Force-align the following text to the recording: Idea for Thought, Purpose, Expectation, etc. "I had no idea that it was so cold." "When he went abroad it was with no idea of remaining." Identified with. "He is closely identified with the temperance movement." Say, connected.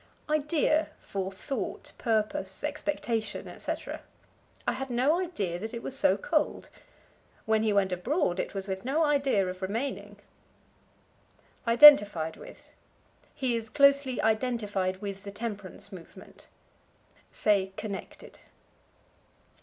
Idea 0.31 0.89
for 0.99 1.31
Thought, 1.31 1.91
Purpose, 1.99 2.63
Expectation, 2.63 3.47
etc. 3.47 4.01
"I 4.67 4.73
had 4.73 4.89
no 4.89 5.21
idea 5.21 5.59
that 5.59 5.75
it 5.75 5.83
was 5.83 5.95
so 5.95 6.17
cold." 6.17 6.69
"When 7.45 7.61
he 7.61 7.71
went 7.71 7.91
abroad 7.91 8.39
it 8.39 8.55
was 8.55 8.67
with 8.67 8.83
no 8.83 9.03
idea 9.03 9.45
of 9.45 9.61
remaining." 9.61 10.17
Identified 11.67 12.35
with. 12.35 12.63
"He 13.35 13.55
is 13.55 13.69
closely 13.69 14.19
identified 14.23 15.03
with 15.03 15.23
the 15.23 15.29
temperance 15.31 15.91
movement." 15.91 16.47
Say, 17.29 17.71
connected. 17.77 18.39